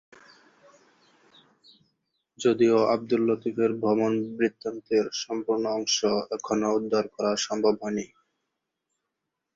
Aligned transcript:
যদিও 2.39 2.77
আবদুল 2.93 3.21
লতীফের 3.29 3.71
ভ্রমন 3.81 4.13
বৃত্তান্তের 4.37 5.05
সম্পূর্ণ 5.23 5.63
অংশ 5.77 5.97
এখনও 6.37 6.75
উদ্ধার 6.77 7.05
করা 7.15 7.31
সম্ভব 7.45 7.73
হয়নি। 7.81 8.05